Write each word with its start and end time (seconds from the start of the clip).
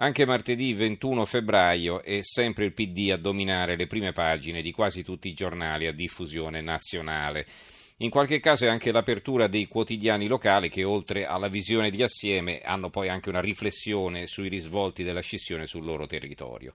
Anche 0.00 0.24
martedì 0.24 0.74
21 0.74 1.24
febbraio 1.24 2.04
è 2.04 2.20
sempre 2.22 2.64
il 2.64 2.72
PD 2.72 3.10
a 3.10 3.16
dominare 3.16 3.74
le 3.74 3.88
prime 3.88 4.12
pagine 4.12 4.62
di 4.62 4.70
quasi 4.70 5.02
tutti 5.02 5.26
i 5.26 5.34
giornali 5.34 5.88
a 5.88 5.92
diffusione 5.92 6.60
nazionale. 6.60 7.44
In 7.96 8.08
qualche 8.08 8.38
caso 8.38 8.64
è 8.64 8.68
anche 8.68 8.92
l'apertura 8.92 9.48
dei 9.48 9.66
quotidiani 9.66 10.28
locali 10.28 10.68
che 10.68 10.84
oltre 10.84 11.26
alla 11.26 11.48
visione 11.48 11.90
di 11.90 12.00
assieme 12.04 12.60
hanno 12.60 12.90
poi 12.90 13.08
anche 13.08 13.28
una 13.28 13.40
riflessione 13.40 14.28
sui 14.28 14.48
risvolti 14.48 15.02
della 15.02 15.18
scissione 15.20 15.66
sul 15.66 15.84
loro 15.84 16.06
territorio. 16.06 16.74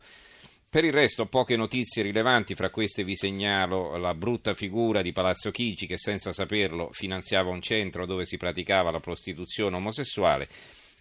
Per 0.69 0.83
il 0.83 0.91
resto 0.91 1.25
poche 1.27 1.55
notizie 1.55 2.03
rilevanti, 2.03 2.55
fra 2.55 2.71
queste 2.71 3.05
vi 3.05 3.15
segnalo 3.15 3.95
la 3.95 4.13
brutta 4.13 4.53
figura 4.53 5.01
di 5.01 5.13
Palazzo 5.13 5.49
Chigi 5.49 5.87
che 5.87 5.97
senza 5.97 6.33
saperlo 6.33 6.89
finanziava 6.91 7.51
un 7.51 7.61
centro 7.61 8.05
dove 8.05 8.25
si 8.25 8.35
praticava 8.35 8.91
la 8.91 8.99
prostituzione 8.99 9.77
omosessuale 9.77 10.49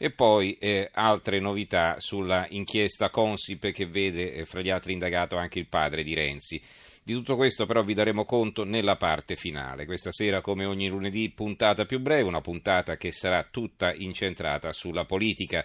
e 0.02 0.10
poi 0.10 0.56
eh, 0.58 0.90
altre 0.94 1.38
novità 1.38 1.94
sulla 2.00 2.44
inchiesta 2.50 3.08
Consip 3.08 3.70
che 3.70 3.86
vede 3.86 4.34
eh, 4.34 4.44
fra 4.44 4.60
gli 4.60 4.68
altri 4.68 4.94
indagato 4.94 5.36
anche 5.36 5.60
il 5.60 5.68
padre 5.68 6.02
di 6.02 6.12
Renzi. 6.12 6.60
Di 7.04 7.12
tutto 7.12 7.36
questo 7.36 7.66
però 7.66 7.84
vi 7.84 7.94
daremo 7.94 8.24
conto 8.24 8.64
nella 8.64 8.96
parte 8.96 9.36
finale. 9.36 9.86
Questa 9.86 10.10
sera, 10.10 10.40
come 10.40 10.64
ogni 10.64 10.88
lunedì, 10.88 11.30
puntata 11.30 11.84
più 11.84 12.00
breve, 12.00 12.26
una 12.26 12.40
puntata 12.40 12.96
che 12.96 13.12
sarà 13.12 13.46
tutta 13.48 13.94
incentrata 13.94 14.72
sulla 14.72 15.04
politica. 15.04 15.64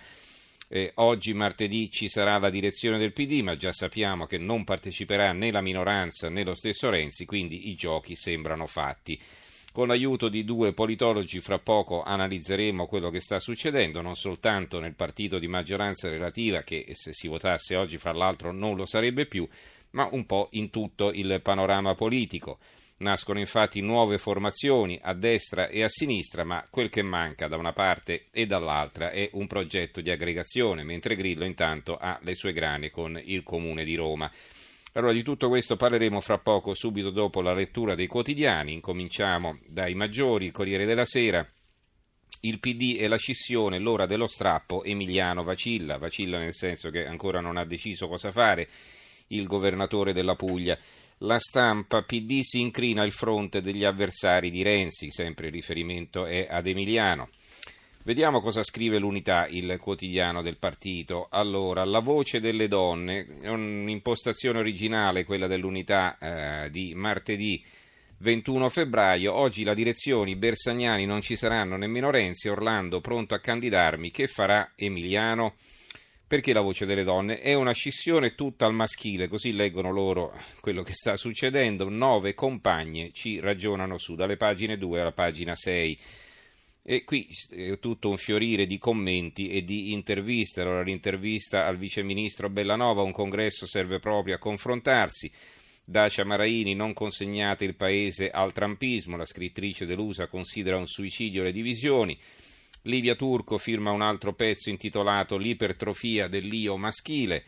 Eh, 0.67 0.91
oggi, 0.97 1.33
martedì, 1.33 1.89
ci 1.89 2.07
sarà 2.07 2.37
la 2.37 2.51
direzione 2.51 2.99
del 2.99 3.13
PD, 3.13 3.41
ma 3.41 3.55
già 3.55 3.71
sappiamo 3.71 4.27
che 4.27 4.37
non 4.37 4.63
parteciperà 4.63 5.31
né 5.31 5.49
la 5.49 5.61
minoranza 5.61 6.29
né 6.29 6.43
lo 6.43 6.53
stesso 6.53 6.91
Renzi, 6.91 7.25
quindi 7.25 7.69
i 7.69 7.73
giochi 7.73 8.13
sembrano 8.13 8.67
fatti. 8.67 9.19
Con 9.77 9.89
l'aiuto 9.89 10.27
di 10.27 10.43
due 10.43 10.73
politologi 10.73 11.39
fra 11.39 11.59
poco 11.59 12.01
analizzeremo 12.01 12.87
quello 12.87 13.11
che 13.11 13.21
sta 13.21 13.39
succedendo, 13.39 14.01
non 14.01 14.15
soltanto 14.15 14.79
nel 14.79 14.95
partito 14.95 15.37
di 15.37 15.47
maggioranza 15.47 16.09
relativa, 16.09 16.61
che 16.61 16.87
se 16.93 17.13
si 17.13 17.27
votasse 17.27 17.75
oggi 17.75 17.99
fra 17.99 18.11
l'altro 18.11 18.51
non 18.51 18.75
lo 18.75 18.87
sarebbe 18.87 19.27
più, 19.27 19.47
ma 19.91 20.09
un 20.11 20.25
po' 20.25 20.47
in 20.53 20.71
tutto 20.71 21.11
il 21.11 21.41
panorama 21.43 21.93
politico. 21.93 22.57
Nascono 22.97 23.37
infatti 23.37 23.81
nuove 23.81 24.17
formazioni 24.17 24.97
a 24.99 25.13
destra 25.13 25.67
e 25.67 25.83
a 25.83 25.89
sinistra, 25.89 26.43
ma 26.43 26.65
quel 26.71 26.89
che 26.89 27.03
manca 27.03 27.47
da 27.47 27.57
una 27.57 27.71
parte 27.71 28.29
e 28.31 28.47
dall'altra 28.47 29.11
è 29.11 29.29
un 29.33 29.45
progetto 29.45 30.01
di 30.01 30.09
aggregazione, 30.09 30.83
mentre 30.83 31.15
Grillo 31.15 31.45
intanto 31.45 31.97
ha 31.97 32.17
le 32.23 32.33
sue 32.33 32.51
grane 32.51 32.89
con 32.89 33.21
il 33.23 33.43
Comune 33.43 33.85
di 33.85 33.93
Roma. 33.93 34.27
Allora 34.93 35.13
di 35.13 35.21
tutto 35.21 35.47
questo 35.47 35.75
parleremo 35.75 36.19
fra 36.21 36.39
poco, 36.39 36.73
subito 36.73 37.11
dopo 37.11 37.41
la 37.41 37.53
lettura 37.53 37.93
dei 37.93 38.07
quotidiani. 38.07 38.73
Incominciamo 38.73 39.59
dai 39.67 39.93
maggiori, 39.93 40.51
Corriere 40.51 40.85
della 40.85 41.05
Sera. 41.05 41.47
Il 42.41 42.59
PD 42.59 42.97
e 42.99 43.07
la 43.07 43.17
scissione, 43.17 43.79
l'ora 43.79 44.05
dello 44.05 44.27
strappo, 44.27 44.83
Emiliano 44.83 45.43
vacilla, 45.43 45.97
vacilla 45.97 46.37
nel 46.37 46.53
senso 46.53 46.89
che 46.89 47.05
ancora 47.05 47.39
non 47.39 47.57
ha 47.57 47.65
deciso 47.65 48.07
cosa 48.07 48.31
fare 48.31 48.67
il 49.27 49.45
governatore 49.47 50.13
della 50.13 50.35
Puglia. 50.35 50.77
La 51.21 51.39
stampa 51.39 52.03
PD 52.03 52.41
si 52.41 52.61
incrina 52.61 53.03
il 53.03 53.11
fronte 53.11 53.59
degli 53.59 53.83
avversari 53.83 54.49
di 54.49 54.61
Renzi, 54.61 55.11
sempre 55.11 55.47
il 55.47 55.53
riferimento 55.53 56.25
è 56.25 56.47
ad 56.49 56.67
Emiliano. 56.67 57.29
Vediamo 58.07 58.39
cosa 58.39 58.63
scrive 58.63 58.99
l'Unità, 58.99 59.47
il 59.47 59.79
quotidiano 59.81 60.41
del 60.41 60.55
partito. 60.55 61.27
Allora, 61.29 61.83
la 61.83 61.99
voce 61.99 62.39
delle 62.39 62.69
donne, 62.69 63.27
è 63.41 63.49
un'impostazione 63.49 64.59
originale 64.59 65.25
quella 65.25 65.45
dell'Unità 65.45 66.17
eh, 66.17 66.69
di 66.69 66.93
martedì 66.95 67.61
21 68.19 68.69
febbraio. 68.69 69.33
Oggi 69.33 69.65
la 69.65 69.73
direzione, 69.73 70.37
Bersagnani 70.37 71.05
non 71.05 71.21
ci 71.21 71.35
saranno 71.35 71.75
nemmeno 71.75 72.09
Renzi, 72.09 72.47
Orlando 72.47 73.01
pronto 73.01 73.35
a 73.35 73.39
candidarmi. 73.39 74.09
Che 74.09 74.27
farà 74.27 74.71
Emiliano? 74.77 75.55
Perché 76.25 76.53
la 76.53 76.61
voce 76.61 76.85
delle 76.85 77.03
donne 77.03 77.41
è 77.41 77.55
una 77.55 77.73
scissione 77.73 78.35
tutta 78.35 78.65
al 78.65 78.73
maschile, 78.73 79.27
così 79.27 79.51
leggono 79.51 79.91
loro 79.91 80.33
quello 80.61 80.81
che 80.81 80.93
sta 80.93 81.17
succedendo. 81.17 81.89
Nove 81.89 82.35
compagne 82.35 83.11
ci 83.11 83.41
ragionano 83.41 83.97
su, 83.97 84.15
dalle 84.15 84.37
pagine 84.37 84.77
2 84.77 85.01
alla 85.01 85.11
pagina 85.11 85.57
6. 85.57 85.99
E 86.89 87.03
qui 87.03 87.27
è 87.49 87.79
tutto 87.79 88.07
un 88.07 88.15
fiorire 88.15 88.65
di 88.65 88.77
commenti 88.77 89.49
e 89.49 89.61
di 89.65 89.91
interviste. 89.91 90.61
Allora, 90.61 90.83
l'intervista 90.83 91.65
al 91.65 91.75
viceministro 91.75 92.49
Bellanova, 92.49 93.01
un 93.01 93.11
congresso 93.11 93.67
serve 93.67 93.99
proprio 93.99 94.35
a 94.35 94.37
confrontarsi. 94.37 95.29
Dacia 95.83 96.23
Maraini, 96.23 96.75
non 96.75 96.93
consegnate 96.93 97.65
il 97.65 97.75
paese 97.75 98.29
al 98.29 98.53
trampismo. 98.53 99.17
La 99.17 99.25
scrittrice 99.25 99.85
delusa 99.85 100.27
considera 100.27 100.77
un 100.77 100.87
suicidio 100.87 101.43
le 101.43 101.51
divisioni. 101.51 102.17
Livia 102.83 103.15
Turco 103.15 103.57
firma 103.57 103.91
un 103.91 104.01
altro 104.01 104.33
pezzo 104.33 104.69
intitolato 104.69 105.35
L'ipertrofia 105.35 106.29
dell'io 106.29 106.77
maschile. 106.77 107.43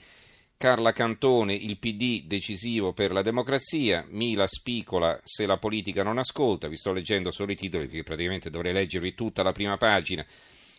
Carla 0.59 0.91
Cantone, 0.91 1.53
il 1.53 1.77
PD 1.77 2.25
decisivo 2.25 2.91
per 2.91 3.13
la 3.13 3.21
democrazia, 3.21 4.05
Mila 4.09 4.45
spicola 4.45 5.17
se 5.23 5.45
la 5.45 5.55
politica 5.55 6.03
non 6.03 6.17
ascolta, 6.17 6.67
vi 6.67 6.75
sto 6.75 6.91
leggendo 6.91 7.31
solo 7.31 7.53
i 7.53 7.55
titoli 7.55 7.85
perché 7.85 8.03
praticamente 8.03 8.49
dovrei 8.49 8.73
leggervi 8.73 9.15
tutta 9.15 9.41
la 9.41 9.53
prima 9.53 9.77
pagina. 9.77 10.25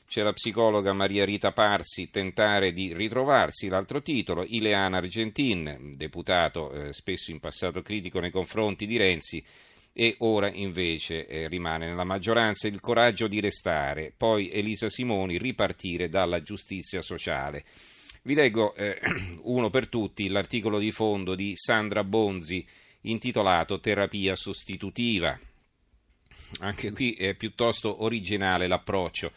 C'è 0.06 0.22
la 0.22 0.34
psicologa 0.34 0.92
Maria 0.92 1.24
Rita 1.24 1.52
Parsi, 1.52 2.10
tentare 2.10 2.74
di 2.74 2.92
ritrovarsi, 2.92 3.68
l'altro 3.68 4.02
titolo, 4.02 4.44
Ileana 4.46 4.98
Argentin, 4.98 5.94
deputato 5.96 6.70
eh, 6.72 6.92
spesso 6.92 7.30
in 7.30 7.40
passato 7.40 7.80
critico 7.80 8.20
nei 8.20 8.30
confronti 8.30 8.84
di 8.84 8.98
Renzi, 8.98 9.42
e 9.94 10.14
ora 10.18 10.52
invece 10.52 11.26
eh, 11.26 11.48
rimane 11.48 11.86
nella 11.86 12.04
maggioranza 12.04 12.68
il 12.68 12.80
coraggio 12.80 13.26
di 13.28 13.40
restare, 13.40 14.12
poi 14.14 14.50
Elisa 14.50 14.90
Simoni 14.90 15.38
ripartire 15.38 16.10
dalla 16.10 16.42
giustizia 16.42 17.00
sociale. 17.00 17.64
Vi 18.30 18.36
leggo 18.36 18.76
eh, 18.76 18.96
uno 19.42 19.70
per 19.70 19.88
tutti 19.88 20.28
l'articolo 20.28 20.78
di 20.78 20.92
fondo 20.92 21.34
di 21.34 21.54
Sandra 21.56 22.04
Bonzi 22.04 22.64
intitolato 23.00 23.80
Terapia 23.80 24.36
sostitutiva. 24.36 25.36
Anche 26.60 26.92
qui 26.92 27.14
è 27.14 27.34
piuttosto 27.34 28.04
originale 28.04 28.68
l'approccio. 28.68 29.32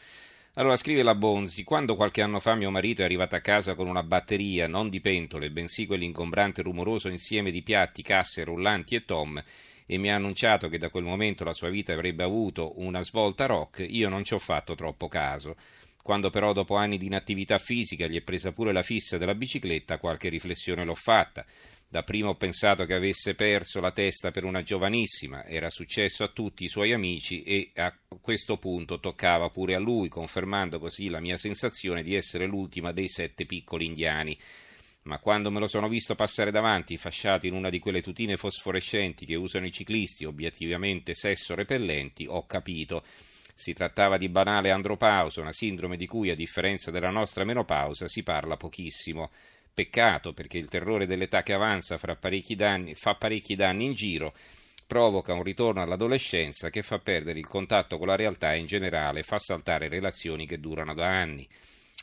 Allora 0.53 0.75
scrive 0.75 1.01
la 1.01 1.15
Bonzi, 1.15 1.63
quando 1.63 1.95
qualche 1.95 2.21
anno 2.21 2.39
fa 2.39 2.53
mio 2.53 2.69
marito 2.69 3.01
è 3.01 3.05
arrivato 3.05 3.33
a 3.33 3.39
casa 3.39 3.73
con 3.73 3.87
una 3.87 4.03
batteria, 4.03 4.67
non 4.67 4.89
di 4.89 5.01
pentole, 5.01 5.49
bensì 5.49 5.87
quell'ingombrante 5.87 6.61
e 6.61 6.63
rumoroso 6.63 7.09
insieme 7.09 7.49
di 7.49 7.63
piatti, 7.63 8.03
casse, 8.03 8.43
rullanti 8.43 8.93
e 8.93 9.05
tom, 9.05 9.43
e 9.87 9.97
mi 9.97 10.11
ha 10.11 10.15
annunciato 10.15 10.67
che 10.67 10.77
da 10.77 10.89
quel 10.89 11.03
momento 11.03 11.43
la 11.43 11.53
sua 11.53 11.69
vita 11.69 11.93
avrebbe 11.93 12.21
avuto 12.21 12.79
una 12.79 13.01
svolta 13.01 13.47
rock, 13.47 13.83
io 13.89 14.07
non 14.07 14.23
ci 14.23 14.35
ho 14.35 14.39
fatto 14.39 14.75
troppo 14.75 15.07
caso. 15.07 15.55
Quando 16.03 16.29
però 16.29 16.51
dopo 16.51 16.75
anni 16.75 16.97
di 16.97 17.05
inattività 17.05 17.57
fisica 17.57 18.07
gli 18.07 18.17
è 18.17 18.21
presa 18.21 18.51
pure 18.51 18.73
la 18.73 18.81
fissa 18.81 19.17
della 19.17 19.35
bicicletta, 19.35 19.99
qualche 19.99 20.27
riflessione 20.27 20.83
l'ho 20.83 20.95
fatta. 20.95 21.45
Dapprima 21.87 22.27
ho 22.27 22.35
pensato 22.35 22.85
che 22.85 22.93
avesse 22.93 23.35
perso 23.35 23.79
la 23.79 23.91
testa 23.91 24.29
per 24.29 24.43
una 24.43 24.63
giovanissima, 24.63 25.45
era 25.45 25.69
successo 25.69 26.25
a 26.25 26.27
tutti 26.27 26.65
i 26.65 26.67
suoi 26.67 26.91
amici 26.91 27.43
e 27.43 27.71
a 27.75 27.95
questo 28.19 28.57
punto 28.57 28.99
toccava 28.99 29.49
pure 29.49 29.75
a 29.75 29.79
lui, 29.79 30.09
confermando 30.09 30.77
così 30.77 31.07
la 31.07 31.21
mia 31.21 31.37
sensazione 31.37 32.03
di 32.03 32.15
essere 32.15 32.47
l'ultima 32.47 32.91
dei 32.91 33.07
sette 33.07 33.45
piccoli 33.45 33.85
indiani 33.85 34.37
ma 35.03 35.19
quando 35.19 35.51
me 35.51 35.59
lo 35.59 35.67
sono 35.67 35.89
visto 35.89 36.15
passare 36.15 36.51
davanti, 36.51 36.95
fasciato 36.95 37.45
in 37.45 37.53
una 37.53 37.69
di 37.69 37.79
quelle 37.79 38.01
tutine 38.01 38.37
fosforescenti 38.37 39.25
che 39.25 39.35
usano 39.35 39.65
i 39.65 39.71
ciclisti, 39.71 40.23
obiettivamente 40.23 41.13
sesso 41.13 41.55
repellenti, 41.55 42.25
ho 42.27 42.45
capito. 42.45 43.03
Si 43.53 43.73
trattava 43.73 44.17
di 44.17 44.29
banale 44.29 44.71
andropausa, 44.71 45.41
una 45.41 45.51
sindrome 45.51 45.95
di 45.95 46.07
cui, 46.07 46.29
a 46.29 46.35
differenza 46.35 46.91
della 46.91 47.11
nostra 47.11 47.43
menopausa, 47.43 48.07
si 48.07 48.23
parla 48.23 48.57
pochissimo. 48.57 49.29
Peccato, 49.73 50.33
perché 50.33 50.57
il 50.57 50.69
terrore 50.69 51.05
dell'età 51.05 51.43
che 51.43 51.53
avanza 51.53 51.97
parecchi 51.97 52.55
danni, 52.55 52.93
fa 52.93 53.15
parecchi 53.15 53.55
danni 53.55 53.85
in 53.85 53.93
giro, 53.93 54.33
provoca 54.85 55.33
un 55.33 55.43
ritorno 55.43 55.81
all'adolescenza 55.81 56.69
che 56.69 56.81
fa 56.81 56.99
perdere 56.99 57.39
il 57.39 57.47
contatto 57.47 57.97
con 57.97 58.07
la 58.07 58.15
realtà 58.15 58.53
e 58.53 58.59
in 58.59 58.65
generale 58.65 59.23
fa 59.23 59.39
saltare 59.39 59.87
relazioni 59.87 60.45
che 60.45 60.59
durano 60.59 60.93
da 60.93 61.07
anni. 61.07 61.47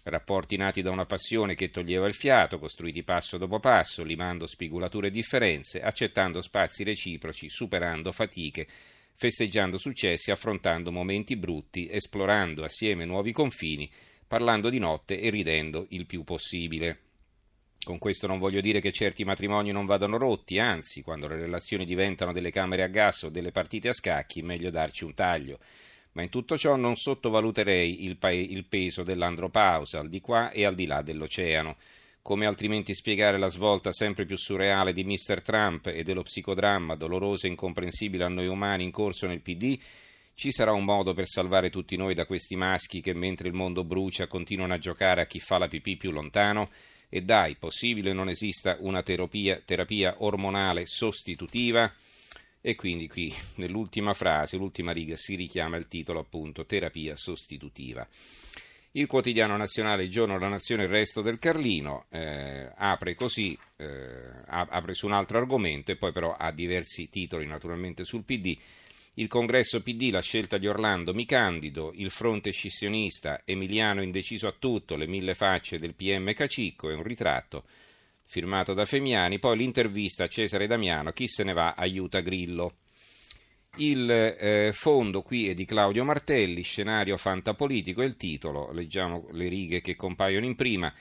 Rapporti 0.03 0.57
nati 0.57 0.83
da 0.83 0.91
una 0.91 1.05
passione 1.05 1.55
che 1.55 1.71
toglieva 1.71 2.07
il 2.07 2.15
fiato, 2.15 2.59
costruiti 2.59 3.03
passo 3.03 3.37
dopo 3.37 3.61
passo, 3.61 4.03
limando 4.03 4.47
spigolature 4.47 5.09
e 5.09 5.11
differenze, 5.11 5.83
accettando 5.83 6.41
spazi 6.41 6.85
reciproci, 6.85 7.49
superando 7.49 8.11
fatiche, 8.11 8.67
festeggiando 9.21 9.77
successi, 9.77 10.31
affrontando 10.31 10.91
momenti 10.91 11.37
brutti, 11.37 11.87
esplorando 11.91 12.65
assieme 12.65 13.05
nuovi 13.05 13.33
confini, 13.33 13.87
parlando 14.27 14.71
di 14.71 14.79
notte 14.79 15.21
e 15.21 15.29
ridendo 15.29 15.85
il 15.91 16.07
più 16.07 16.25
possibile. 16.25 17.01
Con 17.85 17.99
questo 17.99 18.27
non 18.27 18.39
voglio 18.39 18.63
dire 18.63 18.81
che 18.81 18.93
certi 18.93 19.25
matrimoni 19.25 19.73
non 19.73 19.85
vadano 19.85 20.17
rotti, 20.17 20.59
anzi, 20.59 21.03
quando 21.03 21.29
le 21.29 21.37
relazioni 21.37 21.85
diventano 21.85 22.33
delle 22.33 22.51
camere 22.51 22.83
a 22.83 22.87
gas 22.87 23.25
o 23.25 23.29
delle 23.29 23.53
partite 23.53 23.91
a 23.91 23.93
scacchi, 23.93 24.41
meglio 24.41 24.71
darci 24.71 25.05
un 25.05 25.13
taglio. 25.13 25.59
Ma 26.13 26.23
in 26.23 26.31
tutto 26.31 26.57
ciò 26.57 26.77
non 26.77 26.97
sottovaluterei 26.97 28.07
il, 28.07 28.17
pa- 28.17 28.31
il 28.31 28.65
peso 28.65 29.03
dell'andropausa, 29.03 29.99
al 29.99 30.09
di 30.09 30.23
qua 30.23 30.51
e 30.51 30.65
al 30.65 30.75
di 30.75 30.87
là 30.87 31.03
dell'oceano. 31.03 31.77
Come 32.23 32.45
altrimenti 32.45 32.95
spiegare 32.95 33.39
la 33.39 33.49
svolta 33.49 33.93
sempre 33.93 34.27
più 34.27 34.37
surreale 34.37 34.93
di 34.93 35.05
Mr. 35.05 35.41
Trump 35.41 35.87
e 35.87 36.03
dello 36.03 36.23
psicodramma 36.23 36.95
doloroso 36.95 37.47
e 37.47 37.49
incomprensibile 37.49 38.25
a 38.25 38.29
noi 38.29 38.47
umani 38.47 38.85
in 38.85 38.91
corso 38.91 39.27
nel 39.27 39.41
PD? 39.41 39.79
Ci 40.35 40.53
sarà 40.53 40.73
un 40.73 40.85
modo 40.85 41.15
per 41.15 41.27
salvare 41.27 41.71
tutti 41.71 41.97
noi 41.97 42.15
da 42.15 42.27
questi 42.27 42.57
maschi 42.57 43.01
che 43.01 43.15
mentre 43.15 43.49
il 43.49 43.55
mondo 43.55 43.85
brucia 43.85 44.27
continuano 44.27 44.75
a 44.75 44.79
giocare 44.79 45.23
a 45.23 45.27
chi 45.27 45.41
fa 45.41 45.57
la 45.57 45.67
pipì 45.67 45.97
più 45.97 46.11
lontano? 46.11 46.69
E 47.09 47.23
dai, 47.23 47.57
possibile 47.57 48.13
non 48.13 48.29
esista 48.29 48.77
una 48.81 49.03
terapia, 49.03 49.61
terapia 49.65 50.17
ormonale 50.19 50.87
sostitutiva? 50.87 51.91
E 52.61 52.75
quindi 52.75 53.09
qui 53.09 53.35
nell'ultima 53.57 54.13
frase, 54.13 54.59
l'ultima 54.59 54.93
riga, 54.93 55.17
si 55.17 55.37
richiama 55.37 55.79
il 55.79 55.89
titolo 55.89 56.21
appunto 56.21 56.67
terapia 56.67 57.17
sostitutiva. 57.17 58.07
Il 58.93 59.07
quotidiano 59.07 59.57
nazionale, 59.57 60.03
il 60.03 60.11
giorno 60.11 60.35
della 60.35 60.49
nazione, 60.49 60.83
il 60.83 60.89
resto 60.89 61.23
del 61.23 61.39
Carlino, 61.39 62.07
eh, 62.11 62.73
apre 62.75 63.15
così, 63.15 63.57
eh, 63.77 64.43
apre 64.47 64.95
su 64.95 65.07
un 65.07 65.13
altro 65.13 65.39
argomento 65.39 65.93
e 65.93 65.97
poi 65.97 66.11
però 66.11 66.35
ha 66.37 66.51
diversi 66.51 67.09
titoli 67.09 67.47
naturalmente 67.47 68.05
sul 68.05 68.25
PD. 68.25 68.57
Il 69.15 69.29
congresso 69.29 69.81
PD, 69.81 70.11
la 70.11 70.23
scelta 70.23 70.59
di 70.59 70.67
Orlando, 70.67 71.15
mi 71.15 71.25
candido, 71.25 71.93
il 71.95 72.11
fronte 72.11 72.51
scissionista, 72.51 73.43
Emiliano 73.45 74.03
indeciso 74.03 74.49
a 74.49 74.55
tutto, 74.59 74.97
le 74.97 75.07
mille 75.07 75.35
facce 75.35 75.79
del 75.79 75.95
PM 75.95 76.33
Cacicco 76.33 76.91
e 76.91 76.95
un 76.95 77.05
ritratto 77.05 77.65
firmato 78.25 78.75
da 78.75 78.85
Femiani, 78.85 79.39
poi 79.39 79.57
l'intervista 79.57 80.25
a 80.25 80.29
Cesare 80.29 80.67
Damiano, 80.67 81.13
chi 81.13 81.29
se 81.29 81.45
ne 81.45 81.53
va 81.53 81.75
aiuta 81.77 82.21
Grillo. 82.21 82.75
Il 83.77 84.11
eh, 84.11 84.73
fondo 84.73 85.23
qui 85.23 85.49
è 85.49 85.55
di 85.55 85.65
Claudio 85.65 86.05
Martelli, 86.05 86.63
scenario 86.63 87.17
fantapolitico, 87.17 88.03
e 88.03 88.07
il 88.07 88.17
titolo, 88.17 88.73
leggiamo 88.73 89.29
le 89.31 89.49
righe 89.49 89.81
che 89.81 89.95
compaiono 89.97 90.45
in 90.45 90.57
prima. 90.57 90.93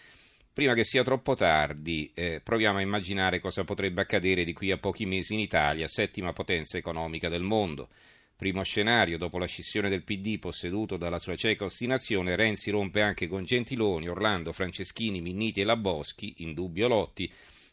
Prima 0.54 0.74
che 0.74 0.83
sia 0.83 1.04
troppo 1.04 1.33
tardi, 1.33 2.12
eh, 2.13 2.42
proviamo 2.44 2.77
a 2.77 2.81
immaginare 2.81 3.39
cosa 3.39 3.63
potrebbe 3.63 4.01
accadere 4.01 4.44
di 4.44 4.54
qui 4.54 4.71
a 4.71 4.77
pochi 4.77 5.06
mesi 5.06 5.33
in 5.33 5.39
Italia, 5.39 5.88
settima 5.88 6.31
potenza 6.31 6.77
economica 6.77 7.27
del 7.27 7.44
mondo. 7.44 7.89
Primo 8.36 8.63
scenario, 8.63 9.18
dopo 9.18 9.38
la 9.38 9.48
scissione 9.48 9.89
del 9.89 10.04
PD 10.04 10.38
posseduto 10.39 10.95
dalla 10.95 11.18
sua 11.18 11.36
cieca 11.36 11.66
ostinazione, 11.66 12.36
Renzi 12.36 12.71
rompe 12.71 13.01
anche 13.01 13.27
con 13.27 13.44
Gentiloni, 13.44 14.07
Orlando, 14.07 14.54
Franceschini, 14.54 15.21
Minniti 15.21 15.60
e 15.60 15.66
Laboschi, 15.66 16.36
in 16.38 16.54
dubbio 16.54 16.88
Lotti, 16.88 17.30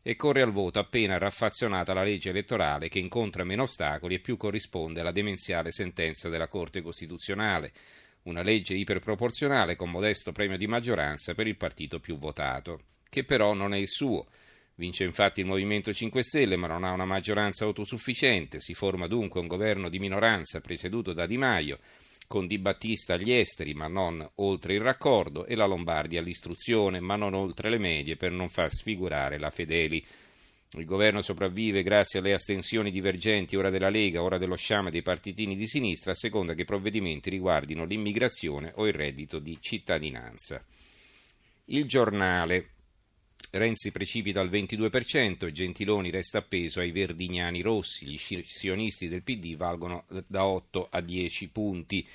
e 0.08 0.14
corre 0.14 0.40
al 0.40 0.52
voto 0.52 0.78
appena 0.78 1.18
raffazionata 1.18 1.92
la 1.92 2.04
legge 2.04 2.30
elettorale 2.30 2.86
che 2.86 3.00
incontra 3.00 3.42
meno 3.42 3.64
ostacoli 3.64 4.14
e 4.14 4.20
più 4.20 4.36
corrisponde 4.36 5.00
alla 5.00 5.10
demenziale 5.10 5.72
sentenza 5.72 6.28
della 6.28 6.46
Corte 6.46 6.80
Costituzionale. 6.80 7.72
Una 8.22 8.42
legge 8.42 8.74
iperproporzionale 8.74 9.74
con 9.74 9.90
modesto 9.90 10.30
premio 10.30 10.56
di 10.56 10.68
maggioranza 10.68 11.34
per 11.34 11.48
il 11.48 11.56
partito 11.56 11.98
più 11.98 12.18
votato, 12.18 12.82
che 13.08 13.24
però 13.24 13.52
non 13.52 13.74
è 13.74 13.78
il 13.78 13.88
suo. 13.88 14.28
Vince 14.76 15.02
infatti 15.02 15.40
il 15.40 15.46
Movimento 15.46 15.92
5 15.92 16.22
Stelle, 16.22 16.54
ma 16.54 16.68
non 16.68 16.84
ha 16.84 16.92
una 16.92 17.04
maggioranza 17.04 17.64
autosufficiente. 17.64 18.60
Si 18.60 18.74
forma 18.74 19.08
dunque 19.08 19.40
un 19.40 19.48
governo 19.48 19.88
di 19.88 19.98
minoranza 19.98 20.60
presieduto 20.60 21.14
da 21.14 21.26
Di 21.26 21.36
Maio, 21.36 21.80
con 22.26 22.46
Di 22.46 22.58
Battista 22.58 23.14
agli 23.14 23.32
esteri, 23.32 23.74
ma 23.74 23.88
non 23.88 24.28
oltre 24.36 24.74
il 24.74 24.80
raccordo, 24.80 25.46
e 25.46 25.54
la 25.56 25.66
Lombardia 25.66 26.20
all'istruzione, 26.20 27.00
ma 27.00 27.16
non 27.16 27.34
oltre 27.34 27.70
le 27.70 27.78
medie, 27.78 28.16
per 28.16 28.32
non 28.32 28.48
far 28.48 28.70
sfigurare 28.70 29.38
la 29.38 29.50
Fedeli. 29.50 30.04
Il 30.76 30.84
governo 30.84 31.22
sopravvive 31.22 31.82
grazie 31.82 32.18
alle 32.18 32.34
astensioni 32.34 32.90
divergenti 32.90 33.56
ora 33.56 33.70
della 33.70 33.88
Lega, 33.88 34.22
ora 34.22 34.36
dello 34.36 34.56
sciame 34.56 34.90
dei 34.90 35.02
partitini 35.02 35.56
di 35.56 35.66
sinistra, 35.66 36.12
a 36.12 36.16
seconda 36.16 36.54
che 36.54 36.62
i 36.62 36.66
provvedimenti 36.66 37.30
riguardino 37.30 37.84
l'immigrazione 37.84 38.72
o 38.74 38.86
il 38.86 38.92
reddito 38.92 39.38
di 39.38 39.56
cittadinanza. 39.60 40.62
Il 41.66 41.86
giornale. 41.86 42.75
Renzi 43.58 43.90
precipita 43.90 44.40
al 44.40 44.48
22% 44.48 45.46
e 45.46 45.52
Gentiloni 45.52 46.10
resta 46.10 46.38
appeso 46.38 46.80
ai 46.80 46.90
verdignani 46.90 47.60
rossi. 47.60 48.06
Gli 48.06 48.18
scissionisti 48.18 49.08
del 49.08 49.22
PD 49.22 49.56
valgono 49.56 50.04
da 50.26 50.46
8 50.46 50.88
a 50.90 51.00
10 51.00 51.48
punti. 51.48 52.06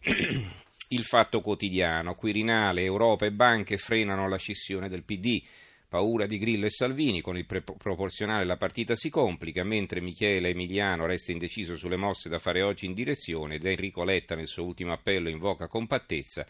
Il 0.88 1.04
fatto 1.04 1.40
quotidiano. 1.40 2.14
Quirinale, 2.14 2.82
Europa 2.82 3.24
e 3.24 3.32
banche 3.32 3.78
frenano 3.78 4.28
la 4.28 4.36
scissione 4.36 4.88
del 4.88 5.04
PD. 5.04 5.42
Paura 5.88 6.24
di 6.24 6.38
Grillo 6.38 6.64
e 6.64 6.70
Salvini, 6.70 7.20
con 7.20 7.36
il 7.36 7.44
pre- 7.44 7.60
proporzionale 7.60 8.44
la 8.44 8.56
partita 8.56 8.96
si 8.96 9.10
complica, 9.10 9.62
mentre 9.62 10.00
Michele 10.00 10.48
Emiliano 10.48 11.04
resta 11.04 11.32
indeciso 11.32 11.76
sulle 11.76 11.96
mosse 11.96 12.30
da 12.30 12.38
fare 12.38 12.62
oggi 12.62 12.86
in 12.86 12.94
direzione 12.94 13.56
ed 13.56 13.66
Enrico 13.66 14.02
Letta 14.02 14.34
nel 14.34 14.46
suo 14.46 14.64
ultimo 14.64 14.92
appello 14.92 15.28
invoca 15.28 15.66
compattezza. 15.66 16.46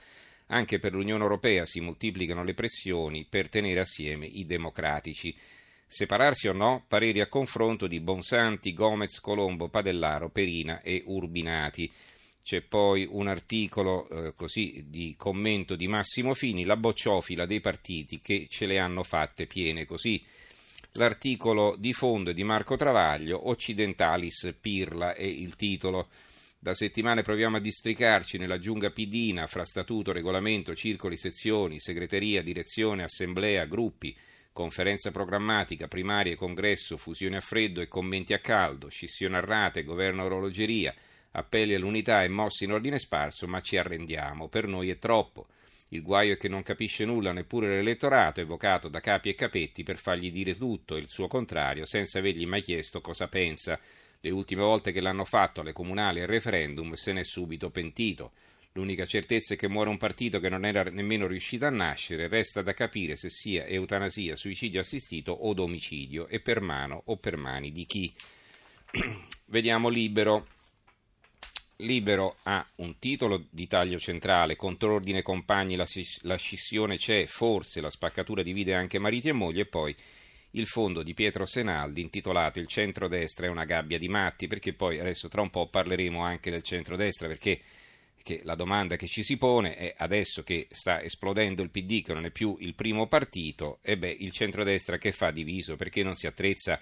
Anche 0.52 0.78
per 0.78 0.92
l'Unione 0.92 1.22
Europea 1.22 1.64
si 1.64 1.80
moltiplicano 1.80 2.44
le 2.44 2.52
pressioni 2.52 3.24
per 3.28 3.48
tenere 3.48 3.80
assieme 3.80 4.26
i 4.26 4.44
democratici. 4.44 5.34
Separarsi 5.86 6.46
o 6.46 6.52
no? 6.52 6.84
Pareri 6.86 7.20
a 7.20 7.26
confronto 7.26 7.86
di 7.86 8.00
Bonsanti, 8.00 8.74
Gomez, 8.74 9.18
Colombo, 9.20 9.68
Padellaro, 9.68 10.28
Perina 10.28 10.82
e 10.82 11.02
Urbinati. 11.06 11.90
C'è 12.42 12.60
poi 12.60 13.06
un 13.10 13.28
articolo 13.28 14.06
eh, 14.08 14.34
così 14.34 14.84
di 14.88 15.14
commento 15.16 15.74
di 15.74 15.88
Massimo 15.88 16.34
Fini, 16.34 16.64
la 16.64 16.76
bocciofila 16.76 17.46
dei 17.46 17.60
partiti 17.60 18.20
che 18.20 18.46
ce 18.50 18.66
le 18.66 18.78
hanno 18.78 19.02
fatte 19.02 19.46
piene 19.46 19.86
così. 19.86 20.22
L'articolo 20.92 21.76
di 21.78 21.94
fondo 21.94 22.28
è 22.28 22.34
di 22.34 22.44
Marco 22.44 22.76
Travaglio, 22.76 23.48
Occidentalis 23.48 24.54
Pirla 24.60 25.14
è 25.14 25.22
il 25.22 25.56
titolo. 25.56 26.08
Da 26.62 26.74
settimane 26.74 27.22
proviamo 27.22 27.56
a 27.56 27.60
districarci 27.60 28.38
nella 28.38 28.60
giungla 28.60 28.92
pidina 28.92 29.48
fra 29.48 29.64
statuto, 29.64 30.12
regolamento, 30.12 30.76
circoli, 30.76 31.16
sezioni, 31.16 31.80
segreteria, 31.80 32.40
direzione, 32.40 33.02
assemblea, 33.02 33.64
gruppi, 33.64 34.16
conferenza 34.52 35.10
programmatica, 35.10 35.88
primarie, 35.88 36.36
congresso, 36.36 36.96
fusione 36.96 37.38
a 37.38 37.40
freddo 37.40 37.80
e 37.80 37.88
commenti 37.88 38.32
a 38.32 38.38
caldo, 38.38 38.88
scissione 38.90 39.38
a 39.38 39.40
rate, 39.40 39.82
governo 39.82 40.22
orologeria, 40.22 40.94
appelli 41.32 41.74
all'unità 41.74 42.22
e 42.22 42.28
mossi 42.28 42.62
in 42.62 42.70
ordine 42.70 43.00
sparso, 43.00 43.48
ma 43.48 43.60
ci 43.60 43.76
arrendiamo, 43.76 44.46
per 44.46 44.68
noi 44.68 44.88
è 44.88 45.00
troppo. 45.00 45.48
Il 45.88 46.02
guaio 46.02 46.34
è 46.34 46.36
che 46.36 46.46
non 46.46 46.62
capisce 46.62 47.04
nulla 47.04 47.32
neppure 47.32 47.70
l'elettorato, 47.70 48.40
evocato 48.40 48.86
da 48.86 49.00
capi 49.00 49.30
e 49.30 49.34
capetti 49.34 49.82
per 49.82 49.98
fargli 49.98 50.30
dire 50.30 50.56
tutto 50.56 50.94
e 50.94 51.00
il 51.00 51.08
suo 51.08 51.26
contrario, 51.26 51.86
senza 51.86 52.20
avergli 52.20 52.46
mai 52.46 52.62
chiesto 52.62 53.00
cosa 53.00 53.26
pensa. 53.26 53.80
Le 54.24 54.30
ultime 54.30 54.62
volte 54.62 54.92
che 54.92 55.00
l'hanno 55.00 55.24
fatto 55.24 55.62
alle 55.62 55.72
comunali 55.72 56.20
e 56.20 56.22
al 56.22 56.28
referendum 56.28 56.92
se 56.92 57.12
n'è 57.12 57.24
subito 57.24 57.70
pentito. 57.70 58.30
L'unica 58.74 59.04
certezza 59.04 59.54
è 59.54 59.56
che 59.56 59.68
muore 59.68 59.90
un 59.90 59.96
partito 59.96 60.38
che 60.38 60.48
non 60.48 60.64
era 60.64 60.84
nemmeno 60.84 61.26
riuscito 61.26 61.66
a 61.66 61.70
nascere, 61.70 62.28
resta 62.28 62.62
da 62.62 62.72
capire 62.72 63.16
se 63.16 63.30
sia 63.30 63.66
eutanasia, 63.66 64.36
suicidio 64.36 64.78
assistito 64.78 65.32
o 65.32 65.52
domicidio 65.54 66.28
e 66.28 66.38
per 66.38 66.60
mano 66.60 67.02
o 67.06 67.16
per 67.16 67.36
mani 67.36 67.72
di 67.72 67.84
chi. 67.84 68.14
Vediamo 69.46 69.88
libero. 69.88 70.46
Libero 71.78 72.36
ha 72.44 72.64
un 72.76 73.00
titolo 73.00 73.46
di 73.50 73.66
taglio 73.66 73.98
centrale, 73.98 74.54
contrordine 74.54 75.22
compagni, 75.22 75.74
la 75.74 76.36
scissione 76.36 76.96
c'è, 76.96 77.26
forse 77.26 77.80
la 77.80 77.90
spaccatura 77.90 78.44
divide 78.44 78.72
anche 78.72 79.00
mariti 79.00 79.28
e 79.28 79.32
moglie 79.32 79.62
e 79.62 79.66
poi 79.66 79.96
il 80.52 80.66
fondo 80.66 81.02
di 81.02 81.14
Pietro 81.14 81.46
Senaldi 81.46 82.00
intitolato 82.00 82.58
Il 82.58 82.66
centrodestra 82.66 83.46
è 83.46 83.50
una 83.50 83.64
gabbia 83.64 83.98
di 83.98 84.08
matti, 84.08 84.46
perché 84.46 84.72
poi 84.72 84.98
adesso 84.98 85.28
tra 85.28 85.42
un 85.42 85.50
po' 85.50 85.68
parleremo 85.68 86.20
anche 86.20 86.50
del 86.50 86.62
centrodestra, 86.62 87.28
perché 87.28 87.60
la 88.42 88.54
domanda 88.54 88.96
che 88.96 89.06
ci 89.06 89.22
si 89.22 89.36
pone 89.36 89.74
è 89.74 89.94
adesso 89.96 90.42
che 90.42 90.66
sta 90.70 91.02
esplodendo 91.02 91.62
il 91.62 91.70
PD, 91.70 92.02
che 92.02 92.12
non 92.12 92.24
è 92.24 92.30
più 92.30 92.56
il 92.60 92.74
primo 92.74 93.06
partito, 93.06 93.78
e 93.82 93.96
beh, 93.96 94.16
il 94.20 94.32
centrodestra 94.32 94.98
che 94.98 95.12
fa 95.12 95.30
diviso, 95.30 95.76
perché 95.76 96.02
non 96.02 96.14
si 96.14 96.26
attrezza 96.26 96.78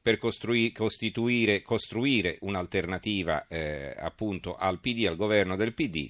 per 0.00 0.18
costruire, 0.18 1.62
costruire 1.62 2.38
un'alternativa 2.42 3.48
eh, 3.48 3.92
appunto 3.96 4.54
al 4.54 4.78
PD, 4.78 5.06
al 5.06 5.16
governo 5.16 5.56
del 5.56 5.74
PD, 5.74 6.08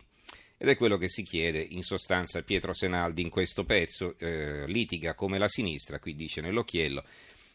ed 0.58 0.68
è 0.68 0.76
quello 0.76 0.96
che 0.96 1.08
si 1.08 1.22
chiede 1.22 1.60
in 1.60 1.82
sostanza 1.82 2.42
Pietro 2.42 2.72
Senaldi 2.72 3.22
in 3.22 3.28
questo 3.28 3.64
pezzo, 3.64 4.14
eh, 4.18 4.66
litiga 4.66 5.14
come 5.14 5.38
la 5.38 5.48
sinistra, 5.48 5.98
qui 5.98 6.14
dice 6.14 6.40
nell'occhiello. 6.40 7.04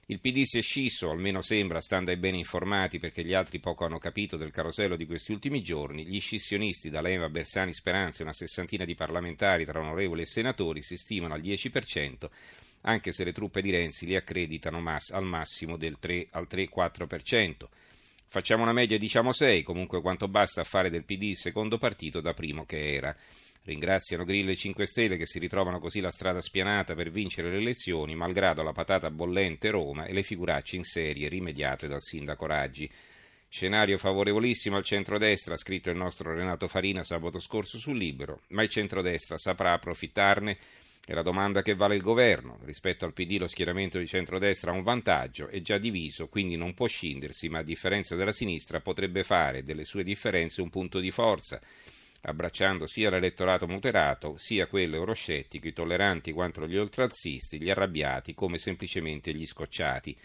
Il 0.08 0.20
PD 0.20 0.42
si 0.44 0.58
è 0.58 0.62
scisso, 0.62 1.10
almeno 1.10 1.42
sembra, 1.42 1.80
stando 1.80 2.12
ai 2.12 2.18
bene 2.18 2.38
informati 2.38 3.00
perché 3.00 3.24
gli 3.24 3.34
altri 3.34 3.60
poco 3.60 3.86
hanno 3.86 3.98
capito 3.98 4.36
del 4.36 4.52
carosello 4.52 4.98
di 4.98 5.06
questi 5.06 5.32
ultimi 5.32 5.62
giorni. 5.62 6.06
Gli 6.06 6.20
scissionisti, 6.20 6.90
D'Alema, 6.90 7.30
Bersani, 7.30 7.72
Speranza 7.72 8.20
e 8.20 8.24
una 8.24 8.34
sessantina 8.34 8.84
di 8.84 8.94
parlamentari 8.94 9.64
tra 9.64 9.80
onorevoli 9.80 10.24
e 10.24 10.26
senatori 10.26 10.82
si 10.82 10.98
stimano 10.98 11.34
al 11.34 11.42
10%, 11.42 12.30
anche 12.82 13.14
se 13.14 13.24
le 13.24 13.32
truppe 13.32 13.62
di 13.62 13.72
Renzi 13.72 14.06
li 14.06 14.16
accreditano 14.16 14.82
mass- 14.82 15.12
al 15.12 15.24
massimo 15.24 15.78
del 15.78 15.98
3 15.98 16.28
al 16.32 16.48
3-4%. 16.50 17.70
Facciamo 18.34 18.64
una 18.64 18.72
media, 18.72 18.98
diciamo 18.98 19.34
6, 19.34 19.62
comunque 19.62 20.00
quanto 20.00 20.30
basta 20.30 20.62
a 20.62 20.64
fare 20.64 20.90
del 20.90 21.04
PD 21.04 21.24
il 21.24 21.36
secondo 21.36 21.78
partito 21.78 22.22
da 22.22 22.34
primo 22.34 22.64
che 22.64 22.94
era. 22.94 23.14
Ringraziano 23.64 24.24
Grillo 24.24 24.52
e 24.52 24.56
5 24.56 24.86
Stelle 24.86 25.18
che 25.18 25.26
si 25.26 25.38
ritrovano 25.38 25.80
così 25.80 26.00
la 26.00 26.12
strada 26.12 26.40
spianata 26.40 26.96
per 26.96 27.12
vincere 27.12 27.50
le 27.50 27.58
elezioni, 27.58 28.16
malgrado 28.16 28.64
la 28.64 28.72
patata 28.72 29.12
bollente 29.12 29.70
Roma 29.70 30.06
e 30.06 30.14
le 30.14 30.24
figuracce 30.24 30.78
in 30.78 30.86
serie 30.86 31.28
rimediate 31.28 31.90
dal 31.90 32.00
sindaco 32.00 32.46
Raggi. 32.46 32.90
Scenario 33.50 33.98
favorevolissimo 33.98 34.78
al 34.78 34.86
centrodestra, 34.86 35.56
ha 35.56 35.58
scritto 35.58 35.90
il 35.90 35.98
nostro 35.98 36.34
Renato 36.34 36.70
Farina 36.70 37.04
sabato 37.04 37.38
scorso 37.38 37.78
sul 37.80 37.98
Libero, 37.98 38.44
ma 38.52 38.64
il 38.64 38.70
centrodestra 38.70 39.38
saprà 39.38 39.74
approfittarne? 39.74 40.58
È 41.12 41.14
la 41.14 41.24
domanda 41.24 41.62
che 41.62 41.76
vale 41.76 41.96
il 41.96 42.02
governo. 42.02 42.58
Rispetto 42.64 43.04
al 43.04 43.12
PD 43.12 43.36
lo 43.38 43.48
schieramento 43.48 44.00
di 44.00 44.08
centrodestra 44.08 44.72
ha 44.72 44.74
un 44.74 44.82
vantaggio, 44.82 45.50
è 45.50 45.60
già 45.60 45.78
diviso, 45.78 46.30
quindi 46.30 46.56
non 46.56 46.74
può 46.74 46.88
scindersi, 46.88 47.50
ma 47.50 47.58
a 47.60 47.64
differenza 47.64 48.16
della 48.16 48.32
sinistra 48.32 48.80
potrebbe 48.80 49.26
fare 49.26 49.62
delle 49.62 49.84
sue 49.84 50.04
differenze 50.04 50.62
un 50.62 50.70
punto 50.70 51.02
di 51.02 51.12
forza, 51.12 51.60
abbracciando 52.22 52.88
sia 52.88 53.10
l'elettorato 53.10 53.68
moderato, 53.68 54.38
sia 54.38 54.68
quello 54.68 54.96
euroscettico, 54.96 55.68
i 55.68 55.74
tolleranti 55.74 56.32
quanto 56.32 56.66
gli 56.66 56.78
oltranzisti, 56.78 57.62
gli 57.62 57.70
arrabbiati 57.70 58.34
come 58.34 58.58
semplicemente 58.58 59.34
gli 59.34 59.46
scocciati. 59.46 60.16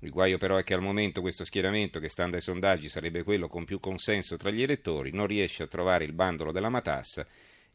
Il 0.00 0.10
guaio 0.10 0.36
però 0.36 0.58
è 0.58 0.62
che 0.62 0.74
al 0.74 0.82
momento 0.82 1.22
questo 1.22 1.46
schieramento, 1.46 2.00
che 2.00 2.10
stando 2.10 2.36
ai 2.36 2.42
sondaggi 2.42 2.90
sarebbe 2.90 3.22
quello 3.22 3.48
con 3.48 3.64
più 3.64 3.80
consenso 3.80 4.36
tra 4.36 4.50
gli 4.50 4.60
elettori, 4.60 5.10
non 5.10 5.26
riesce 5.26 5.62
a 5.62 5.68
trovare 5.68 6.04
il 6.04 6.12
bandolo 6.12 6.52
della 6.52 6.68
matassa 6.68 7.26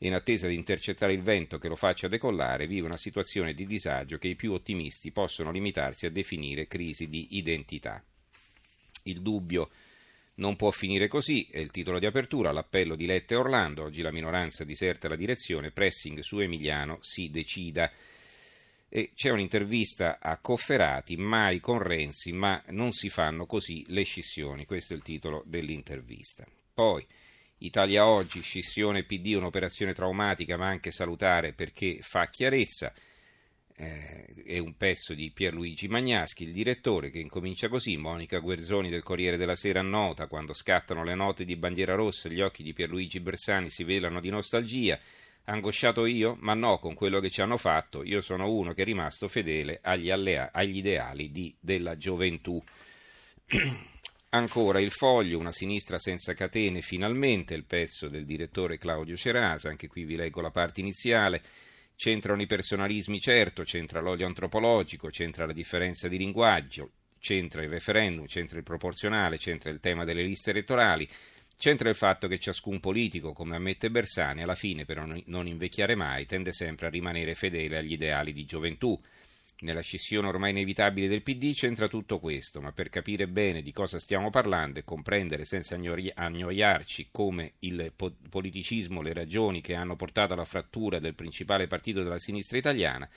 e 0.04 0.08
in 0.08 0.16
attesa 0.16 0.50
di 0.50 0.56
intercettare 0.56 1.14
il 1.14 1.22
vento 1.22 1.58
che 1.58 1.70
lo 1.70 1.78
faccia 1.78 2.10
decollare 2.10 2.68
vive 2.68 2.86
una 2.86 2.98
situazione 2.98 3.54
di 3.54 3.66
disagio 3.66 4.18
che 4.18 4.28
i 4.28 4.36
più 4.36 4.52
ottimisti 4.52 5.12
possono 5.12 5.50
limitarsi 5.50 6.06
a 6.06 6.12
definire 6.12 6.68
crisi 6.68 7.08
di 7.08 7.38
identità. 7.38 8.04
Il 9.04 9.22
dubbio 9.22 9.70
non 10.36 10.58
può 10.58 10.72
finire 10.72 11.08
così, 11.08 11.48
è 11.50 11.60
il 11.60 11.72
titolo 11.72 12.00
di 12.00 12.06
apertura, 12.06 12.52
l'appello 12.52 12.96
di 12.96 13.06
Letta 13.06 13.36
e 13.36 13.38
Orlando, 13.38 13.84
oggi 13.84 14.02
la 14.02 14.12
minoranza 14.12 14.66
diserta 14.66 15.08
la 15.08 15.16
direzione, 15.16 15.72
pressing 15.72 16.20
su 16.20 16.38
Emiliano, 16.40 16.98
si 17.00 17.30
decida. 17.30 17.90
E 18.90 19.12
c'è 19.16 19.30
un'intervista 19.30 20.20
a 20.20 20.38
Cofferati, 20.38 21.16
mai 21.16 21.62
con 21.62 21.78
Renzi, 21.78 22.34
ma 22.34 22.62
non 22.72 22.92
si 22.92 23.08
fanno 23.08 23.46
così 23.46 23.86
le 23.88 24.04
scissioni. 24.04 24.66
Questo 24.66 24.92
è 24.92 24.98
il 24.98 25.02
titolo 25.02 25.44
dell'intervista. 25.46 26.46
Poi, 26.74 27.08
Italia 27.64 28.06
Oggi, 28.06 28.42
scissione 28.42 29.04
PD, 29.04 29.36
un'operazione 29.36 29.94
traumatica 29.94 30.58
ma 30.58 30.68
anche 30.68 30.92
salutare 30.92 31.54
perché 31.54 32.00
fa 32.02 32.28
chiarezza. 32.28 32.92
Eh, 33.76 34.26
è 34.46 34.58
un 34.60 34.76
pezzo 34.76 35.14
di 35.14 35.32
Pierluigi 35.32 35.88
Magnaschi, 35.88 36.44
il 36.44 36.52
direttore, 36.52 37.10
che 37.10 37.20
incomincia 37.20 37.70
così. 37.70 37.96
Monica 37.96 38.40
Guerzoni 38.40 38.90
del 38.90 39.02
Corriere 39.02 39.38
della 39.38 39.56
Sera 39.56 39.80
annota, 39.80 40.28
quando 40.28 40.54
scattano 40.54 41.06
le 41.06 41.16
note 41.16 41.46
di 41.46 41.56
bandiera 41.56 41.96
rossa, 41.96 42.28
gli 42.28 42.42
occhi 42.42 42.64
di 42.64 42.74
Pierluigi 42.74 43.22
Bersani 43.22 43.70
si 43.70 43.86
velano 43.86 44.20
di 44.20 44.30
nostalgia. 44.30 45.00
Angosciato 45.46 46.06
io? 46.06 46.36
Ma 46.42 46.54
no, 46.54 46.80
con 46.80 46.94
quello 46.94 47.22
che 47.22 47.30
ci 47.30 47.42
hanno 47.42 47.58
fatto, 47.58 48.04
io 48.04 48.20
sono 48.20 48.50
uno 48.50 48.74
che 48.74 48.82
è 48.82 48.86
rimasto 48.86 49.30
fedele 49.30 49.80
agli, 49.82 50.10
allea- 50.10 50.52
agli 50.52 50.78
ideali 50.78 51.32
di, 51.32 51.56
della 51.60 51.96
gioventù. 51.96 52.62
Ancora 54.34 54.80
il 54.80 54.90
foglio, 54.90 55.38
una 55.38 55.52
sinistra 55.52 56.00
senza 56.00 56.34
catene, 56.34 56.82
finalmente 56.82 57.54
il 57.54 57.66
pezzo 57.66 58.10
del 58.10 58.26
direttore 58.26 58.80
Claudio 58.80 59.16
Cerasa, 59.16 59.70
anche 59.70 59.88
qui 59.88 60.06
vi 60.06 60.16
leggo 60.16 60.42
la 60.42 60.50
parte 60.50 60.80
iniziale. 60.80 61.40
C'entrano 61.96 62.42
i 62.42 62.48
personalismi, 62.48 63.20
certo, 63.20 63.62
c'entra 63.62 64.02
l'odio 64.02 64.26
antropologico, 64.26 65.10
c'entra 65.10 65.46
la 65.46 65.54
differenza 65.54 66.08
di 66.08 66.18
linguaggio, 66.18 66.94
c'entra 67.20 67.62
il 67.62 67.70
referendum, 67.70 68.26
c'entra 68.26 68.58
il 68.58 68.64
proporzionale, 68.64 69.38
c'entra 69.38 69.70
il 69.70 69.80
tema 69.80 70.04
delle 70.04 70.24
liste 70.24 70.50
elettorali, 70.50 71.08
C'entra 71.56 71.88
il 71.88 71.96
fatto 71.96 72.28
che 72.28 72.40
ciascun 72.40 72.80
politico, 72.80 73.32
come 73.32 73.56
ammette 73.56 73.90
Bersani, 73.90 74.42
alla 74.42 74.56
fine 74.56 74.86
per 74.86 75.24
non 75.28 75.48
invecchiare 75.48 75.96
mai, 75.96 76.26
tende 76.26 76.52
sempre 76.52 76.88
a 76.88 76.90
rimanere 76.90 77.36
fedele 77.36 77.78
agli 77.78 77.94
ideali 77.94 78.34
di 78.34 78.44
gioventù. 78.44 79.00
Nella 79.64 79.82
scissione 79.82 80.28
ormai 80.28 80.50
inevitabile 80.50 81.08
del 81.08 81.22
PD 81.22 81.54
c'entra 81.54 81.88
tutto 81.88 82.20
questo, 82.20 82.60
ma 82.60 82.74
per 82.74 82.90
capire 82.90 83.30
bene 83.30 83.62
di 83.62 83.72
cosa 83.72 83.98
stiamo 83.98 84.30
parlando 84.30 84.80
e 84.80 84.84
comprendere 84.84 85.46
senza 85.46 85.76
annoiarci 85.76 87.08
come 87.12 87.54
il 87.60 87.94
politicismo, 88.30 89.02
le 89.02 89.14
ragioni 89.14 89.62
che 89.62 89.74
hanno 89.74 89.96
portato 89.96 90.34
alla 90.34 90.44
frattura 90.44 91.00
del 91.00 91.16
principale 91.16 91.68
partito 91.68 92.04
della 92.04 92.20
sinistra 92.20 92.58
italiana, 92.58 93.08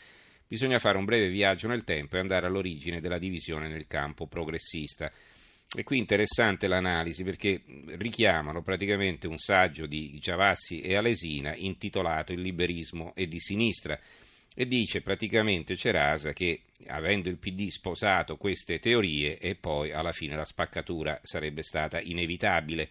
bisogna 0.47 0.79
fare 0.79 0.99
un 0.99 1.05
breve 1.05 1.31
viaggio 1.31 1.67
nel 1.67 1.83
tempo 1.83 2.15
e 2.15 2.21
andare 2.21 2.47
all'origine 2.47 3.01
della 3.01 3.19
divisione 3.19 3.67
nel 3.67 3.89
campo 3.89 4.29
progressista. 4.29 5.11
E 5.77 5.83
qui 5.83 5.99
interessante 5.99 6.69
l'analisi 6.69 7.25
perché 7.25 7.61
richiamano 7.97 8.63
praticamente 8.63 9.27
un 9.27 9.39
saggio 9.39 9.87
di 9.87 10.17
Giavazzi 10.21 10.81
e 10.81 10.95
Alesina 10.95 11.57
intitolato 11.57 12.33
Il 12.33 12.41
liberismo 12.41 13.17
è 13.17 13.27
di 13.27 13.41
sinistra 13.41 13.99
e 14.59 14.67
dice 14.67 15.03
praticamente 15.03 15.77
Cerasa 15.77 16.33
che 16.33 16.63
avendo 16.87 17.29
il 17.29 17.37
PD 17.37 17.67
sposato 17.69 18.39
queste 18.39 18.79
teorie 18.79 19.39
e 19.39 19.55
poi 19.55 19.93
alla 19.93 20.13
fine 20.13 20.35
la 20.35 20.47
spaccatura 20.47 21.21
sarebbe 21.23 21.63
stata 21.63 22.01
inevitabile. 22.01 22.89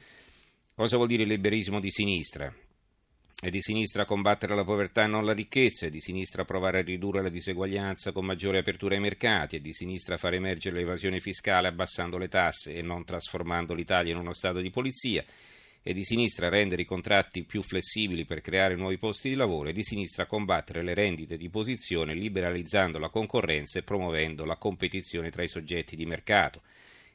Cosa 0.76 0.98
vuol 0.98 1.08
dire 1.08 1.24
il 1.24 1.30
liberismo 1.30 1.80
di 1.80 1.90
sinistra? 1.90 2.54
È 3.38 3.50
di 3.50 3.62
sinistra 3.62 4.06
combattere 4.06 4.54
la 4.54 4.64
povertà 4.64 5.06
e 5.06 5.08
non 5.08 5.26
la 5.26 5.34
ricchezza, 5.34 5.88
è 5.88 5.90
di 5.90 6.00
sinistra 6.00 6.46
provare 6.46 6.80
a 6.80 6.84
ridurre 6.84 7.24
la 7.24 7.30
diseguaglianza 7.30 8.12
con 8.12 8.26
maggiore 8.26 8.60
apertura 8.60 8.94
ai 8.94 9.02
mercati, 9.02 9.56
è 9.56 9.60
di 9.60 9.74
sinistra 9.74 10.18
far 10.18 10.36
emergere 10.36 10.76
l'evasione 10.76 11.20
fiscale 11.20 11.68
abbassando 11.68 12.20
le 12.20 12.28
tasse 12.28 12.76
e 12.76 12.84
non 12.84 13.04
trasformando 13.04 13.74
l'Italia 13.74 14.14
in 14.14 14.20
uno 14.20 14.34
stato 14.34 14.62
di 14.62 14.70
polizia, 14.70 15.26
è 15.86 15.94
di 15.94 16.04
sinistra 16.04 16.50
rendere 16.50 16.82
i 16.82 16.86
contratti 16.86 17.44
più 17.44 17.62
flessibili 17.62 18.26
per 18.26 18.42
creare 18.42 18.76
nuovi 18.76 18.98
posti 18.98 19.30
di 19.30 19.36
lavoro, 19.36 19.70
è 19.70 19.72
di 19.72 19.84
sinistra 19.84 20.26
combattere 20.26 20.82
le 20.82 20.96
rendite 20.96 21.38
di 21.38 21.48
posizione 21.48 22.16
liberalizzando 22.16 22.98
la 22.98 23.10
concorrenza 23.10 23.78
e 23.78 23.84
promuovendo 23.84 24.46
la 24.46 24.56
competizione 24.56 25.30
tra 25.30 25.44
i 25.44 25.48
soggetti 25.48 25.96
di 25.96 26.08
mercato 26.08 26.64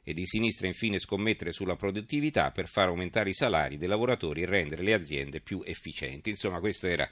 e 0.05 0.13
di 0.13 0.25
sinistra 0.25 0.67
infine 0.67 0.99
scommettere 0.99 1.51
sulla 1.51 1.75
produttività 1.75 2.51
per 2.51 2.69
far 2.69 2.87
aumentare 2.87 3.31
i 3.31 3.33
salari 3.33 3.75
dei 3.75 3.89
lavoratori 3.89 4.43
e 4.43 4.45
rendere 4.45 4.83
le 4.83 4.93
aziende 4.93 5.41
più 5.41 5.61
efficienti. 5.65 6.29
Insomma, 6.29 6.61
questo 6.61 6.87
era 6.87 7.05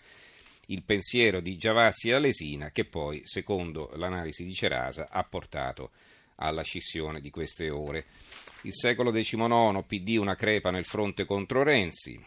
il 0.67 0.81
pensiero 0.83 1.41
di 1.41 1.57
Giavazzi 1.57 2.07
e 2.07 2.13
Alesina 2.13 2.71
che 2.71 2.85
poi, 2.85 3.19
secondo 3.25 3.91
l'analisi 3.95 4.45
di 4.45 4.53
Cerasa, 4.53 5.09
ha 5.11 5.25
portato 5.25 5.91
alla 6.35 6.63
scissione 6.63 7.19
di 7.19 7.29
queste 7.29 7.69
ore. 7.69 8.05
Il 8.63 8.73
secolo 8.73 9.11
XIX, 9.11 9.83
PD 9.87 10.17
una 10.17 10.35
crepa 10.35 10.69
nel 10.69 10.83
fronte 10.83 11.23
contro 11.23 11.63
Renzi. 11.63 12.21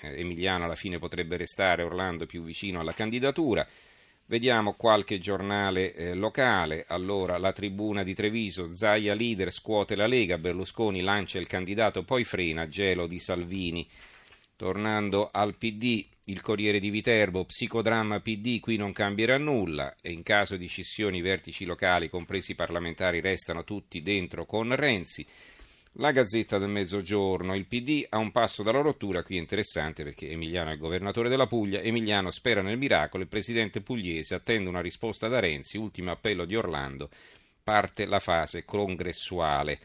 Eh, 0.00 0.20
Emiliano 0.20 0.64
alla 0.64 0.76
fine 0.76 1.00
potrebbe 1.00 1.36
restare 1.36 1.82
Orlando 1.82 2.24
più 2.24 2.44
vicino 2.44 2.78
alla 2.78 2.92
candidatura. 2.92 3.66
Vediamo 4.26 4.74
qualche 4.74 5.18
giornale 5.18 5.92
eh, 5.92 6.14
locale. 6.14 6.84
Allora, 6.86 7.36
la 7.36 7.50
tribuna 7.50 8.04
di 8.04 8.14
Treviso, 8.14 8.72
Zaia 8.72 9.14
leader 9.14 9.52
scuote 9.52 9.96
la 9.96 10.06
Lega, 10.06 10.38
Berlusconi 10.38 11.00
lancia 11.00 11.40
il 11.40 11.48
candidato, 11.48 12.04
poi 12.04 12.22
frena, 12.22 12.68
gelo 12.68 13.08
di 13.08 13.18
Salvini. 13.18 13.84
Tornando 14.54 15.30
al 15.32 15.56
PD, 15.56 16.06
il 16.26 16.40
Corriere 16.40 16.78
di 16.78 16.90
Viterbo, 16.90 17.44
psicodramma 17.44 18.20
PD, 18.20 18.60
qui 18.60 18.76
non 18.76 18.92
cambierà 18.92 19.36
nulla 19.36 19.96
e 20.00 20.12
in 20.12 20.22
caso 20.22 20.56
di 20.56 20.68
scissioni 20.68 21.18
i 21.18 21.22
vertici 21.22 21.64
locali, 21.64 22.08
compresi 22.08 22.52
i 22.52 22.54
parlamentari, 22.54 23.20
restano 23.20 23.64
tutti 23.64 24.00
dentro 24.00 24.46
con 24.46 24.72
Renzi. 24.76 25.26
La 25.96 26.10
Gazzetta 26.10 26.56
del 26.56 26.70
Mezzogiorno, 26.70 27.54
il 27.54 27.66
PD 27.66 28.06
a 28.08 28.16
un 28.16 28.32
passo 28.32 28.62
dalla 28.62 28.80
rottura, 28.80 29.22
qui 29.22 29.36
è 29.36 29.40
interessante 29.40 30.02
perché 30.02 30.30
Emiliano 30.30 30.70
è 30.70 30.72
il 30.72 30.78
governatore 30.78 31.28
della 31.28 31.46
Puglia, 31.46 31.80
Emiliano 31.80 32.30
spera 32.30 32.62
nel 32.62 32.78
miracolo, 32.78 33.22
il 33.22 33.28
presidente 33.28 33.82
pugliese 33.82 34.34
attende 34.34 34.70
una 34.70 34.80
risposta 34.80 35.28
da 35.28 35.38
Renzi, 35.38 35.76
ultimo 35.76 36.10
appello 36.10 36.46
di 36.46 36.56
Orlando, 36.56 37.10
parte 37.62 38.06
la 38.06 38.20
fase 38.20 38.64
congressuale. 38.64 39.80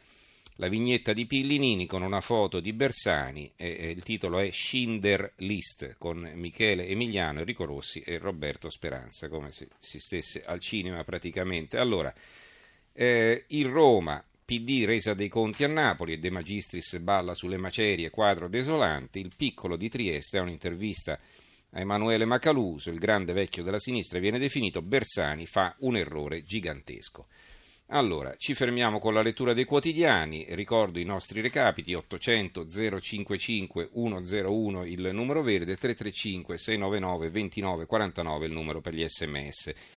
La 0.59 0.69
vignetta 0.69 1.11
di 1.11 1.25
Pillinini 1.25 1.85
con 1.85 2.01
una 2.01 2.21
foto 2.21 2.61
di 2.61 2.71
Bersani, 2.71 3.51
e, 3.57 3.91
il 3.91 4.01
titolo 4.03 4.39
è 4.39 4.49
Schinder 4.49 5.33
List 5.39 5.97
con 5.97 6.19
Michele 6.35 6.87
Emiliano, 6.87 7.39
Enrico 7.39 7.65
Rossi 7.65 7.99
e 7.99 8.17
Roberto 8.17 8.69
Speranza, 8.69 9.27
come 9.27 9.51
se 9.51 9.67
si 9.77 9.99
stesse 9.99 10.41
al 10.45 10.61
cinema 10.61 11.03
praticamente. 11.03 11.77
Allora, 11.77 12.11
eh, 12.93 13.43
il 13.49 13.67
Roma 13.67 14.23
PD 14.47 14.85
resa 14.85 15.13
dei 15.13 15.27
conti 15.27 15.65
a 15.65 15.67
Napoli 15.67 16.13
e 16.13 16.19
De 16.19 16.29
Magistris 16.29 16.99
balla 16.99 17.33
sulle 17.33 17.57
macerie, 17.57 18.09
quadro 18.09 18.47
desolante. 18.47 19.19
Il 19.19 19.33
piccolo 19.35 19.75
di 19.75 19.89
Trieste 19.89 20.37
ha 20.37 20.41
un'intervista 20.41 21.19
a 21.71 21.79
Emanuele 21.81 22.23
Macaluso, 22.23 22.89
il 22.89 22.97
grande 22.97 23.33
vecchio 23.33 23.61
della 23.61 23.77
sinistra, 23.77 24.19
viene 24.19 24.39
definito 24.39 24.81
Bersani 24.81 25.45
fa 25.45 25.75
un 25.79 25.97
errore 25.97 26.45
gigantesco. 26.45 27.27
Allora, 27.87 28.35
ci 28.37 28.53
fermiamo 28.53 28.99
con 28.99 29.13
la 29.13 29.21
lettura 29.21 29.51
dei 29.51 29.65
quotidiani, 29.65 30.45
ricordo 30.51 30.99
i 30.99 31.03
nostri 31.03 31.41
recapiti 31.41 31.93
800 31.93 32.69
055 32.69 33.89
101 33.93 34.85
il 34.85 35.09
numero 35.11 35.41
verde, 35.41 35.75
335 35.75 36.57
699 36.57 37.31
2949 37.31 38.45
il 38.45 38.51
numero 38.53 38.79
per 38.79 38.93
gli 38.93 39.05
sms. 39.05 39.73